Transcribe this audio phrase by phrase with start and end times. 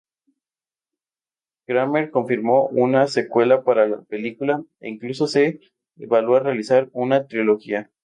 [1.67, 5.59] Kramer confirmó una secuela para la película, e incluso se
[5.95, 7.91] evalúa realizar una trilogía.